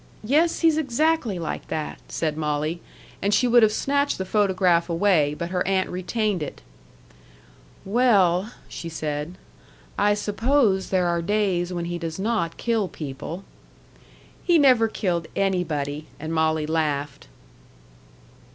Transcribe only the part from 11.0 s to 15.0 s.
are days when he does not kill people." "He never